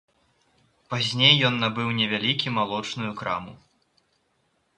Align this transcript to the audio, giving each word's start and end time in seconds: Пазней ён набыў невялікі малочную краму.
Пазней 0.93 1.33
ён 1.49 1.53
набыў 1.63 1.89
невялікі 1.99 2.47
малочную 2.59 3.11
краму. 3.21 3.53